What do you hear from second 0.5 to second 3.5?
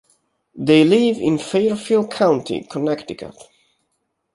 They live in Fairfield County, Connecticut.